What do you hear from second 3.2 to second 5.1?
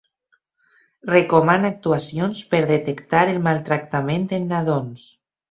el maltractament en nadons.